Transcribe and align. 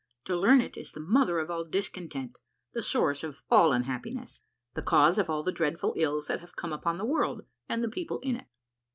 To 0.25 0.33
liiin 0.33 0.63
it 0.63 0.77
is 0.77 0.93
the 0.93 0.99
mother 0.99 1.37
of 1.37 1.51
all 1.51 1.63
discontent, 1.63 2.39
the 2.73 2.81
source 2.81 3.23
of 3.23 3.43
all 3.51 3.71
unhappiness, 3.71 4.41
the 4.73 4.81
cause 4.81 5.19
of 5.19 5.29
all 5.29 5.43
the 5.43 5.51
dreadful 5.51 5.93
ills 5.95 6.25
that 6.25 6.39
have 6.39 6.55
come 6.55 6.73
upon 6.73 6.97
the 6.97 7.05
world, 7.05 7.43
and 7.69 7.83
the 7.83 7.87
people 7.87 8.19
in 8.21 8.35
it. 8.37 8.47